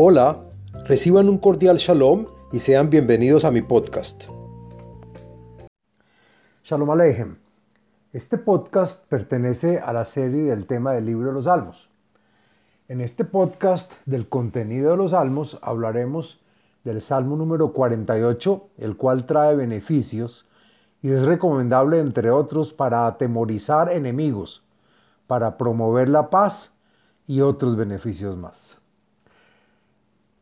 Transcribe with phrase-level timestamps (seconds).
[0.00, 0.44] Hola,
[0.84, 4.26] reciban un cordial shalom y sean bienvenidos a mi podcast.
[6.62, 7.34] Shalom Aleichem.
[8.12, 11.88] Este podcast pertenece a la serie del tema del libro de los Salmos.
[12.86, 16.38] En este podcast del contenido de los Salmos hablaremos
[16.84, 20.48] del Salmo número 48, el cual trae beneficios
[21.02, 24.62] y es recomendable, entre otros, para atemorizar enemigos,
[25.26, 26.70] para promover la paz
[27.26, 28.77] y otros beneficios más.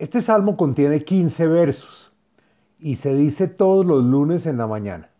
[0.00, 2.12] Este salmo contiene 15 versos
[2.80, 5.10] y se dice todos los lunes en la mañana.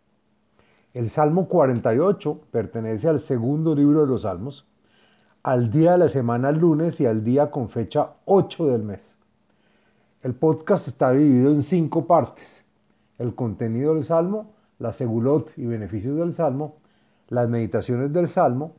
[0.93, 4.65] El Salmo 48 pertenece al segundo libro de los Salmos,
[5.43, 9.15] al día de la semana lunes y al día con fecha 8 del mes.
[10.21, 12.65] El podcast está dividido en cinco partes.
[13.17, 16.75] El contenido del Salmo, la segulot y beneficios del Salmo,
[17.29, 18.73] las meditaciones del Salmo,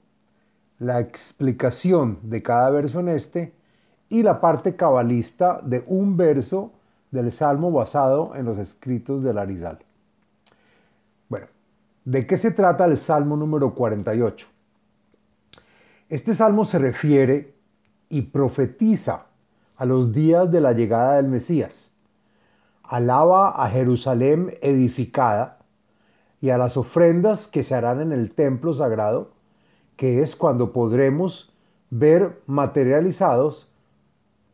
[0.79, 3.56] la explicación de cada verso en este
[4.09, 6.73] y la parte cabalista de un verso
[7.11, 9.79] del Salmo basado en los escritos del Arizal.
[11.29, 11.47] Bueno,
[12.05, 14.47] ¿de qué se trata el Salmo número 48?
[16.09, 17.55] Este salmo se refiere
[18.09, 19.27] y profetiza
[19.77, 21.91] a los días de la llegada del Mesías.
[22.85, 25.59] Alaba a Jerusalén edificada
[26.41, 29.33] y a las ofrendas que se harán en el templo sagrado,
[29.97, 31.53] que es cuando podremos
[31.91, 33.69] ver materializados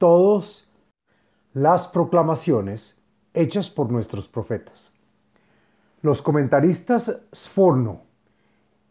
[0.02, 0.66] todas
[1.54, 2.96] las proclamaciones
[3.34, 4.90] hechas por nuestros profetas.
[6.00, 8.00] Los comentaristas Sforno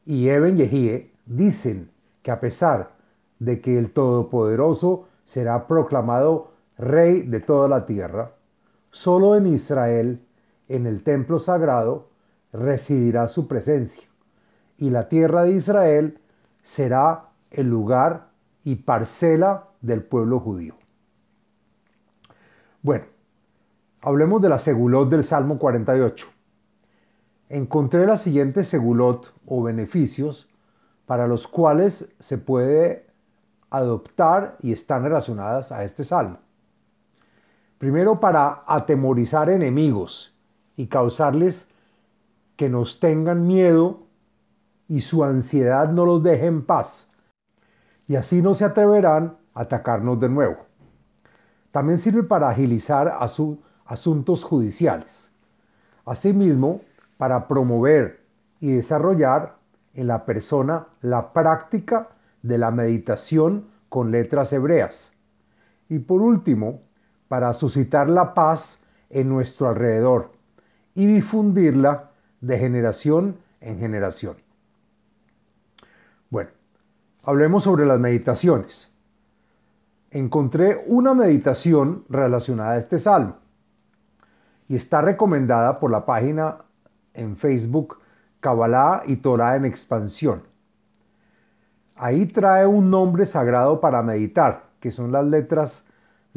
[0.06, 2.92] y Eben Yehie dicen que a pesar
[3.40, 8.32] de que el Todopoderoso será proclamado Rey de toda la tierra,
[8.90, 10.26] solo en Israel,
[10.70, 12.08] en el templo sagrado,
[12.54, 14.08] residirá su presencia,
[14.78, 16.22] y la tierra de Israel
[16.64, 18.30] será el lugar
[18.64, 20.81] y parcela del pueblo judío.
[22.84, 23.06] Bueno,
[24.02, 26.28] hablemos de la segulot del Salmo 48.
[27.50, 30.50] Encontré la siguiente segulot o beneficios
[31.06, 33.06] para los cuales se puede
[33.70, 36.40] adoptar y están relacionadas a este salmo.
[37.78, 40.36] Primero, para atemorizar enemigos
[40.76, 41.68] y causarles
[42.56, 44.00] que nos tengan miedo
[44.88, 47.12] y su ansiedad no los deje en paz.
[48.08, 50.71] Y así no se atreverán a atacarnos de nuevo.
[51.72, 53.18] También sirve para agilizar
[53.86, 55.32] asuntos judiciales.
[56.06, 56.82] Asimismo,
[57.18, 58.22] para promover
[58.60, 59.56] y desarrollar
[59.94, 62.10] en la persona la práctica
[62.42, 65.14] de la meditación con letras hebreas.
[65.90, 66.82] Y por último,
[67.28, 68.80] para suscitar la paz
[69.10, 70.32] en nuestro alrededor
[70.96, 72.12] y difundirla
[72.42, 74.36] de generación en generación.
[76.30, 76.50] Bueno,
[77.24, 78.91] hablemos sobre las meditaciones
[80.12, 83.38] encontré una meditación relacionada a este salmo
[84.68, 86.58] y está recomendada por la página
[87.14, 87.98] en Facebook
[88.42, 90.44] Kabbalah y Torah en expansión.
[91.96, 95.86] Ahí trae un nombre sagrado para meditar, que son las letras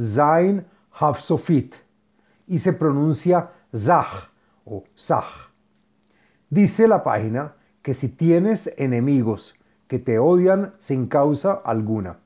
[0.00, 1.74] Zain Hafsofit
[2.46, 4.30] y se pronuncia Zah
[4.64, 5.24] o Zah.
[6.50, 9.54] Dice la página que si tienes enemigos
[9.88, 12.18] que te odian sin causa alguna,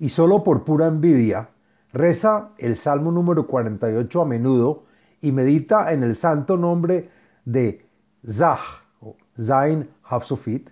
[0.00, 1.50] y solo por pura envidia,
[1.92, 4.84] reza el Salmo número 48 a menudo
[5.20, 7.10] y medita en el santo nombre
[7.44, 7.86] de
[8.28, 8.58] Zah,
[9.02, 10.70] o Zain Hafsofit,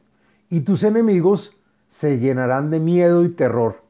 [0.49, 1.55] y tus enemigos
[1.89, 3.83] se llenarán de miedo y terror,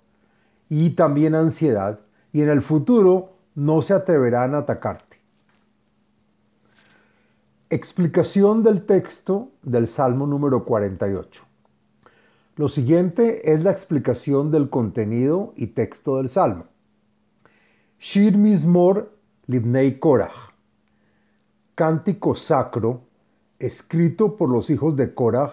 [0.68, 2.00] y también ansiedad,
[2.32, 5.18] y en el futuro no se atreverán a atacarte.
[7.70, 11.47] Explicación del texto del Salmo número 48.
[12.58, 16.64] Lo siguiente es la explicación del contenido y texto del Salmo.
[18.00, 19.12] Shir Mismor
[19.46, 20.50] Libnei Korach.
[21.76, 23.02] Cántico sacro
[23.60, 25.52] escrito por los hijos de Korach,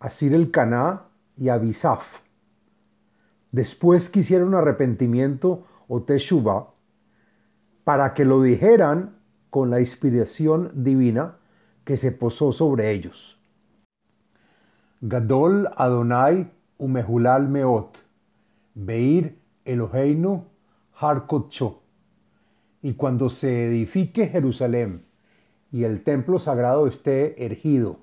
[0.00, 1.04] Asir el Caná
[1.38, 2.22] y Abisaf.
[3.52, 6.72] Después quisieron arrepentimiento o teshuva
[7.84, 9.14] para que lo dijeran
[9.48, 11.36] con la inspiración divina
[11.84, 13.35] que se posó sobre ellos.
[15.02, 18.02] Gadol Adonai umehulal meot,
[18.74, 20.44] Beir Eloheinu
[20.98, 21.82] Harkotcho.
[22.80, 25.04] Y cuando se edifique Jerusalén
[25.70, 27.98] y el templo sagrado esté ergido,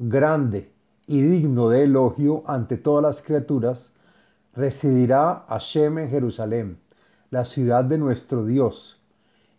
[0.00, 0.72] grande
[1.06, 3.92] y digno de elogio ante todas las criaturas,
[4.56, 6.78] residirá Hashem en Jerusalén,
[7.30, 9.00] la ciudad de nuestro Dios,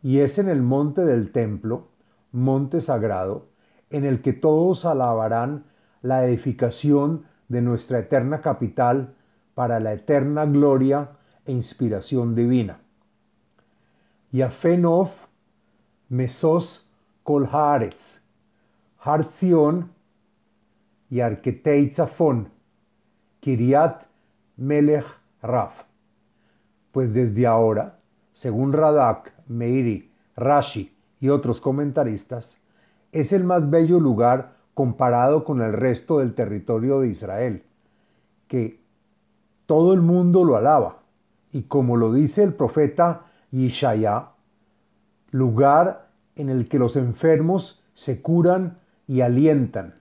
[0.04, 1.88] y es en el monte del templo,
[2.34, 3.46] monte sagrado,
[3.92, 5.64] en el que todos alabarán
[6.06, 9.16] la edificación de nuestra eterna capital
[9.56, 11.10] para la eterna gloria
[11.46, 12.80] e inspiración divina.
[14.32, 15.10] Yafenov,
[16.10, 16.88] Mesos
[17.24, 18.22] Kol Haaretz,
[19.00, 19.90] Har Zion,
[21.10, 22.50] Yarketei Tzafon,
[23.40, 24.06] Kiriat
[24.58, 25.06] Melech
[25.42, 25.86] Raf.
[26.92, 27.98] Pues desde ahora,
[28.32, 32.58] según Radak, Meiri, Rashi y otros comentaristas,
[33.12, 37.64] es el más bello lugar comparado con el resto del territorio de Israel,
[38.48, 38.80] que
[39.66, 41.00] todo el mundo lo alaba.
[41.52, 44.28] Y como lo dice el profeta Yishaya,
[45.32, 48.76] lugar en el que los enfermos se curan
[49.08, 49.94] y alientan.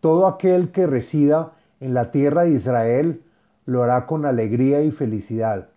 [0.00, 3.22] Todo aquel que resida en la tierra de Israel
[3.66, 5.70] lo hará con alegría y felicidad,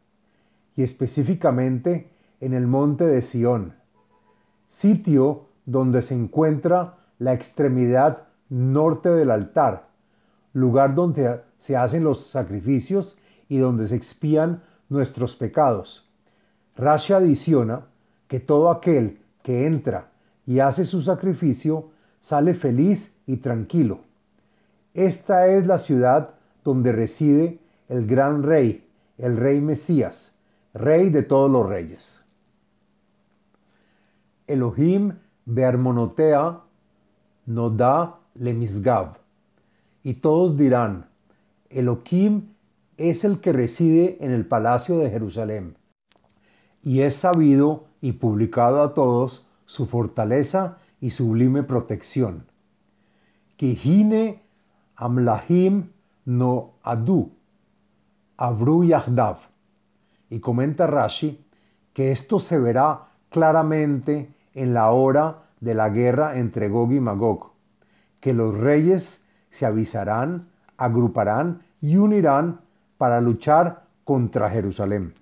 [0.76, 3.74] y específicamente en el monte de Sión,
[4.68, 9.88] sitio donde se encuentra la extremidad norte del altar,
[10.54, 13.18] lugar donde se hacen los sacrificios
[13.50, 16.08] y donde se expían nuestros pecados.
[16.76, 17.86] Rashi adiciona
[18.28, 20.12] que todo aquel que entra
[20.46, 21.90] y hace su sacrificio
[22.20, 24.00] sale feliz y tranquilo.
[24.94, 27.60] Esta es la ciudad donde reside
[27.90, 30.34] el gran rey, el rey Mesías,
[30.74, 32.26] rey de todos los reyes.
[34.48, 35.14] Elohim
[35.46, 36.62] Bearmonotea
[40.04, 41.06] Y todos dirán,
[41.70, 42.50] Elohim
[42.98, 45.78] es el que reside en el palacio de Jerusalén.
[46.84, 52.46] Y es sabido y publicado a todos su fortaleza y sublime protección.
[53.58, 54.42] Kihine
[54.96, 55.90] Amlahim
[56.26, 57.32] no Adu,
[58.38, 59.38] Abru Yahdav.
[60.30, 61.46] Y comenta Rashi
[61.94, 67.52] que esto se verá claramente en la hora de la guerra entre Gog y Magog,
[68.20, 70.48] que los reyes se avisarán,
[70.78, 72.60] agruparán y unirán
[72.98, 75.14] para luchar contra Jerusalén.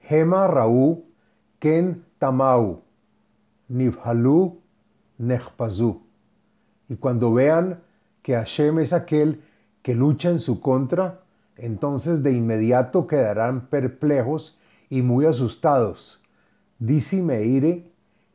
[0.00, 1.04] Hema Raú,
[1.58, 2.82] Ken Tamau,
[3.68, 4.60] Nibhalu,
[5.18, 6.02] Nechpazu.
[6.88, 7.82] Y cuando vean
[8.22, 9.42] que Hashem es aquel
[9.82, 11.20] que lucha en su contra,
[11.56, 14.58] entonces de inmediato quedarán perplejos
[14.90, 16.20] y muy asustados.
[16.78, 17.91] Dice Meire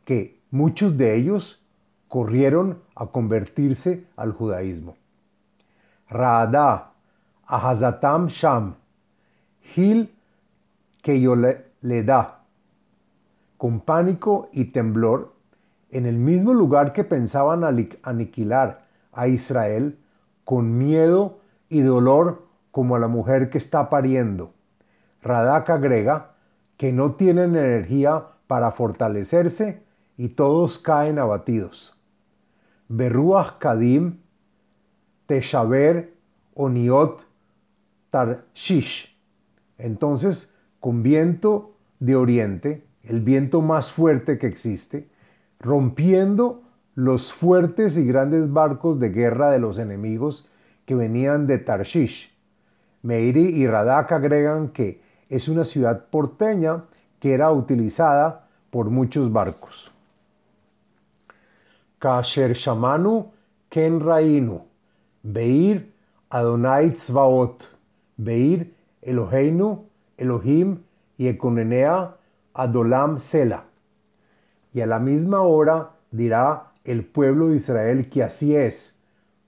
[0.08, 1.62] que muchos de ellos
[2.08, 4.96] corrieron a convertirse al judaísmo.
[6.10, 6.94] Raada,
[7.46, 8.76] Ahazatam Sham,
[9.60, 10.10] Gil
[12.06, 12.40] da,
[13.58, 15.34] con pánico y temblor,
[15.92, 20.00] en el mismo lugar que pensaban aniquilar a Israel,
[20.46, 24.54] con miedo y dolor como a la mujer que está pariendo.
[25.22, 26.32] Radak agrega
[26.78, 29.86] que no tienen energía para fortalecerse
[30.18, 31.96] y todos caen abatidos.
[32.90, 34.18] Berruach Kadim,
[35.28, 36.14] Teshaber,
[36.56, 37.26] Oniot,
[38.10, 39.16] Tarshish.
[39.78, 45.10] Entonces, con viento de oriente, el viento más fuerte que existe,
[45.60, 46.64] rompiendo
[46.96, 50.50] los fuertes y grandes barcos de guerra de los enemigos
[50.86, 52.34] que venían de Tarshish.
[53.04, 56.86] Meiri y Radak agregan que es una ciudad porteña
[57.20, 59.92] que era utilizada por muchos barcos.
[66.30, 67.70] Adonai Tzvaot,
[68.18, 70.84] Beir Eloheinu, Elohim
[71.18, 72.16] y Econenea
[72.54, 73.64] Adolam Sela.
[74.74, 79.00] Y a la misma hora dirá el pueblo de Israel que así es,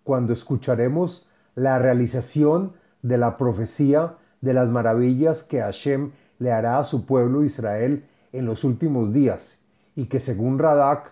[0.03, 6.83] cuando escucharemos la realización de la profecía de las maravillas que Hashem le hará a
[6.83, 9.59] su pueblo Israel en los últimos días,
[9.95, 11.11] y que según Radak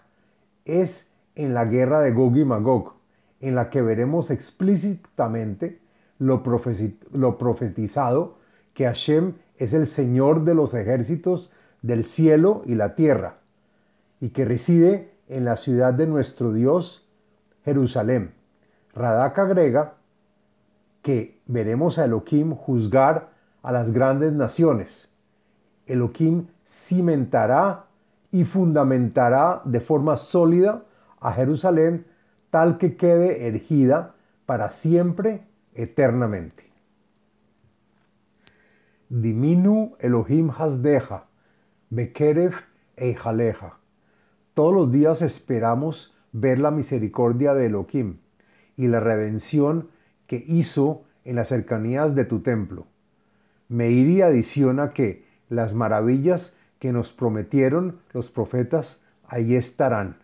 [0.65, 2.95] es en la guerra de Gog y Magog,
[3.39, 5.79] en la que veremos explícitamente
[6.17, 8.37] lo, profetizado
[8.73, 11.51] que Hashem es el Señor de los ejércitos
[11.83, 13.37] del cielo y la tierra,
[14.19, 17.07] y que reside en la ciudad de nuestro Dios,
[17.63, 18.33] Jerusalén.
[18.95, 19.93] Radak agrega
[21.03, 23.29] que veremos a Elohim juzgar
[23.61, 25.07] a las grandes naciones.
[25.85, 27.85] Elohim cimentará
[28.31, 30.81] y fundamentará de forma sólida
[31.19, 32.05] a Jerusalén
[32.49, 35.43] tal que quede erigida para siempre,
[35.73, 36.63] eternamente.
[39.09, 41.25] Diminu Elohim Hasdeja,
[41.89, 42.55] Bekerev
[42.95, 43.77] Eijaleja.
[44.53, 48.17] Todos los días esperamos ver la misericordia de Elohim
[48.75, 49.89] y la redención
[50.25, 52.87] que hizo en las cercanías de tu templo.
[53.69, 60.17] Meiri adiciona que las maravillas que nos prometieron los profetas ahí estarán.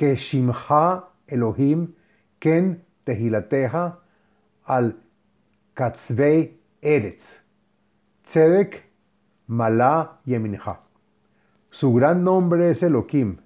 [0.00, 1.92] Que Shimha Elohim
[2.38, 3.98] ken tehilateja
[4.64, 4.94] al
[5.74, 7.42] katzvei eretz.
[8.24, 8.82] Tzedek
[9.48, 10.78] Malá y Eminja.
[11.70, 13.42] Su gran nombre es Elohim,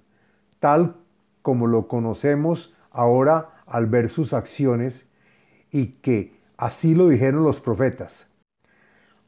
[0.61, 0.95] tal
[1.41, 5.09] como lo conocemos ahora al ver sus acciones
[5.71, 8.29] y que así lo dijeron los profetas.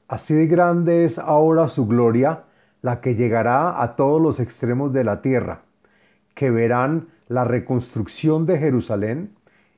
[0.08, 2.46] Así de grande es ahora su gloria,
[2.82, 5.64] la que llegará a todos los extremos de la tierra,
[6.34, 9.34] que verán la reconstrucción de Jerusalén,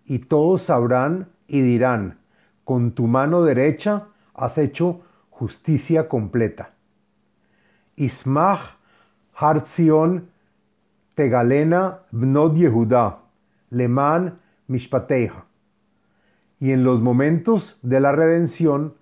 [0.06, 2.20] y todos sabrán y dirán,
[2.64, 6.72] con tu mano derecha has hecho justicia completa.
[7.96, 8.78] Ismach
[9.36, 10.30] Hartzion
[11.16, 13.20] Tegalena Bnod Yehuda,
[13.72, 15.46] Leman Mishpateja.
[16.60, 18.94] Y en los momentos de la redención,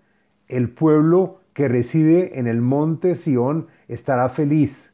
[0.48, 4.94] el pueblo que reside en el monte Sión estará feliz,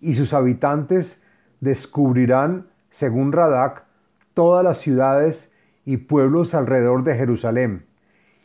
[0.00, 1.22] y sus habitantes
[1.60, 3.84] descubrirán, según Radak,
[4.34, 5.50] todas las ciudades
[5.84, 7.86] y pueblos alrededor de Jerusalén,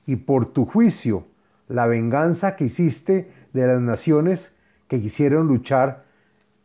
[0.05, 1.27] y por tu juicio,
[1.67, 4.55] la venganza que hiciste de las naciones
[4.87, 6.05] que quisieron luchar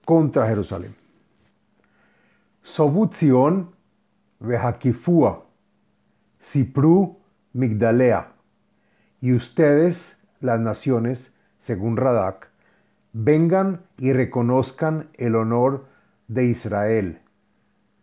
[0.06, 0.94] contra Jerusalén.
[2.62, 3.72] Sovutzion
[4.38, 5.44] Vehakifua,
[6.38, 7.18] Sipru
[7.52, 8.28] Migdalea,
[9.20, 12.48] y ustedes, las naciones, según Radak,
[13.12, 15.86] vengan y reconozcan el honor
[16.28, 17.21] de Israel,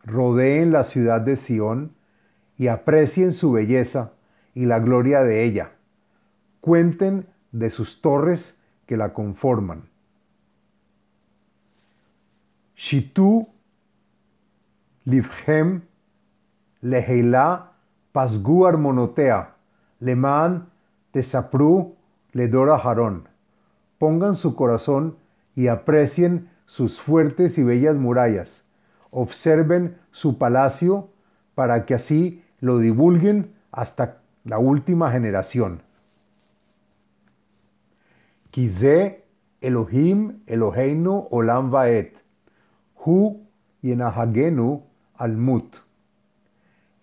[0.03, 1.95] rodeen la ciudad de Sión
[2.57, 4.13] y aprecien su belleza
[4.53, 5.71] y la gloria de ella,
[6.61, 9.83] cuenten de sus torres que la conforman.
[12.75, 13.47] Shitu
[15.05, 15.81] Livhem
[16.81, 17.71] Leheila
[18.11, 19.55] Pasgu Armonotea
[19.99, 20.69] Leman
[21.11, 21.95] Tesapru
[22.31, 23.27] Ledora Harón.
[23.97, 25.17] Pongan su corazón
[25.55, 28.63] y aprecien sus fuertes y bellas murallas.
[29.11, 31.09] Observen su palacio
[31.55, 35.81] para que así lo divulguen hasta la última generación.
[38.51, 39.23] Kize
[39.61, 42.17] Elohim Eloheinu Olam Vaet.
[43.05, 43.45] Hu
[43.81, 44.83] Yenahagenu
[45.15, 45.77] Almut.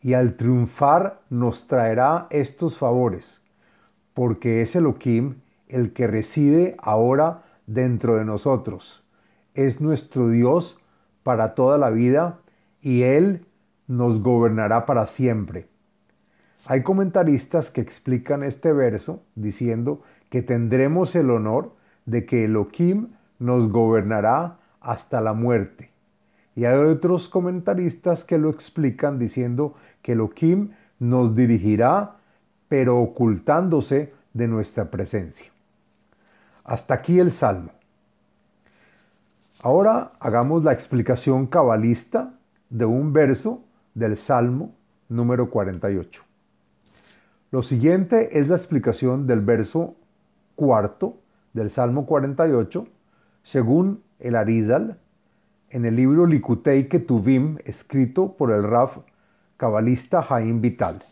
[0.03, 3.41] Y al triunfar nos traerá estos favores,
[4.15, 5.37] porque es Elohim
[5.69, 9.03] el que reside ahora dentro de nosotros.
[9.55, 10.79] Es nuestro Dios
[11.27, 12.39] para toda la vida
[12.83, 13.45] y Él
[13.89, 15.67] nos gobernará para siempre.
[16.67, 21.73] Hay comentaristas que explican este verso diciendo que tendremos el honor
[22.05, 23.09] de que Elohim
[23.41, 25.91] nos gobernará hasta la muerte.
[26.55, 32.19] Y hay otros comentaristas que lo explican diciendo que Elohim nos dirigirá,
[32.69, 35.51] pero ocultándose de nuestra presencia.
[36.63, 37.76] Hasta aquí el Salmo.
[39.63, 42.35] Ahora hagamos la explicación cabalista
[42.69, 43.63] de un verso
[43.95, 44.75] del Salmo
[45.09, 46.23] número 48.
[47.51, 49.95] Lo siguiente es la explicación del verso
[50.57, 51.17] cuarto
[51.55, 52.87] del Salmo 48,
[53.43, 54.99] según el Arizal,
[55.71, 58.99] en el libro Likutei Ketuvim, escrito por el Raf
[59.57, 61.03] cabalista Jaim Vital.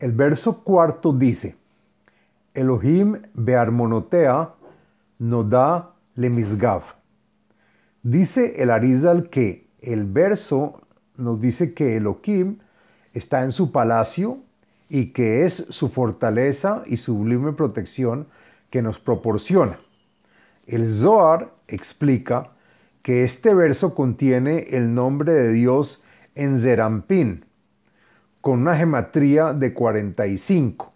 [0.00, 1.56] El verso cuarto dice,
[2.54, 4.50] Elohim bearmonotea
[5.18, 6.82] da le misgav.
[8.02, 10.82] Dice el Arizal que el verso
[11.16, 12.58] nos dice que Elohim
[13.14, 14.38] está en su palacio
[14.88, 18.26] y que es su fortaleza y sublime protección
[18.70, 19.78] que nos proporciona.
[20.66, 22.48] El Zohar explica
[23.02, 26.02] que este verso contiene el nombre de Dios
[26.34, 27.44] en Zerampín,
[28.40, 30.92] con una gematría de 45,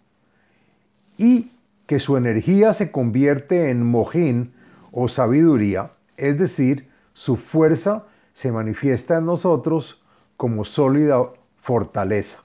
[1.17, 1.51] y
[1.87, 4.53] que su energía se convierte en mojín
[4.91, 10.01] o sabiduría, es decir, su fuerza se manifiesta en nosotros
[10.37, 11.23] como sólida
[11.57, 12.43] fortaleza.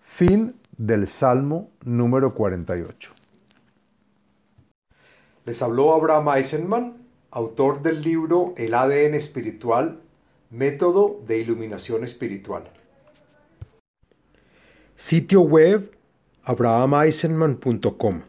[0.00, 3.12] Fin del Salmo número 48.
[5.44, 6.96] Les habló Abraham Eisenman,
[7.30, 10.00] autor del libro El ADN espiritual,
[10.50, 12.70] método de iluminación espiritual.
[14.96, 15.92] Sitio web
[16.44, 18.22] abrahameisenman.com